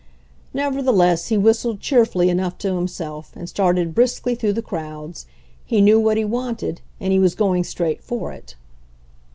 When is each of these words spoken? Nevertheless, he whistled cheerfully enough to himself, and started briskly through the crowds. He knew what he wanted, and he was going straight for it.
Nevertheless, 0.55 1.27
he 1.27 1.37
whistled 1.37 1.79
cheerfully 1.79 2.29
enough 2.29 2.57
to 2.57 2.73
himself, 2.73 3.31
and 3.35 3.47
started 3.47 3.93
briskly 3.93 4.33
through 4.33 4.53
the 4.53 4.63
crowds. 4.63 5.27
He 5.63 5.79
knew 5.79 5.99
what 5.99 6.17
he 6.17 6.25
wanted, 6.25 6.81
and 6.99 7.13
he 7.13 7.19
was 7.19 7.35
going 7.35 7.63
straight 7.63 8.01
for 8.01 8.31
it. 8.31 8.55